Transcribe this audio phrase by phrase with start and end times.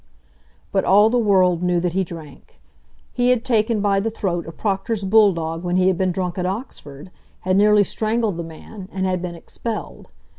[0.71, 2.59] But all the world knew that he drank.
[3.13, 6.39] He had taken by the throat a proctor's bull dog when he had been drunk
[6.39, 10.09] at Oxford, had nearly strangled the man, and had been expelled.